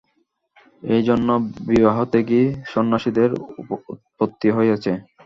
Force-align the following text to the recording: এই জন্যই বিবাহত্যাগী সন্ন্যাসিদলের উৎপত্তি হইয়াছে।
এই 0.83 1.01
জন্যই 1.07 1.39
বিবাহত্যাগী 1.67 2.41
সন্ন্যাসিদলের 2.71 3.31
উৎপত্তি 3.93 4.47
হইয়াছে। 4.55 4.91